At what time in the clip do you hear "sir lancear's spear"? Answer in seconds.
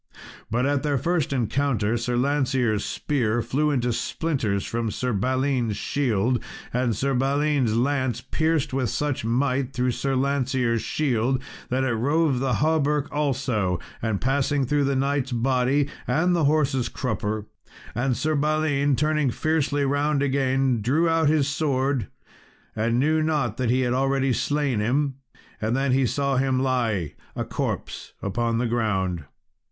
1.95-3.43